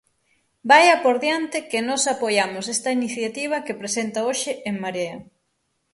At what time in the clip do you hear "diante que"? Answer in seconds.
1.25-1.79